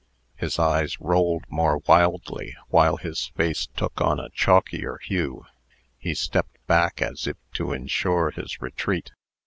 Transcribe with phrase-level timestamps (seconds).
[0.35, 5.45] His eyes rolled more wildly, while his face took on a chalkier hue.
[5.99, 9.11] He stepped back, as if to insure his retreat.